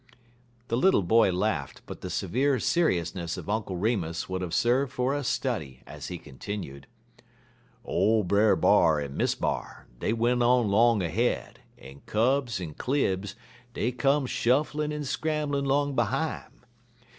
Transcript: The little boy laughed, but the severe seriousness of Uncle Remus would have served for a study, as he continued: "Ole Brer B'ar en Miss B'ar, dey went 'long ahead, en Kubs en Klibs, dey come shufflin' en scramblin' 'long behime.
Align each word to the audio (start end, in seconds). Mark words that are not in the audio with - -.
The 0.69 0.77
little 0.77 1.03
boy 1.03 1.31
laughed, 1.31 1.83
but 1.85 2.01
the 2.01 2.09
severe 2.09 2.59
seriousness 2.59 3.37
of 3.37 3.47
Uncle 3.47 3.75
Remus 3.77 4.27
would 4.27 4.41
have 4.41 4.51
served 4.51 4.91
for 4.91 5.13
a 5.13 5.23
study, 5.23 5.83
as 5.85 6.07
he 6.07 6.17
continued: 6.17 6.87
"Ole 7.85 8.23
Brer 8.23 8.55
B'ar 8.55 8.99
en 8.99 9.15
Miss 9.15 9.35
B'ar, 9.35 9.85
dey 9.99 10.11
went 10.13 10.39
'long 10.39 11.03
ahead, 11.03 11.59
en 11.77 12.01
Kubs 12.07 12.59
en 12.59 12.73
Klibs, 12.73 13.35
dey 13.75 13.91
come 13.91 14.25
shufflin' 14.25 14.91
en 14.91 15.03
scramblin' 15.03 15.65
'long 15.65 15.93
behime. 15.93 16.65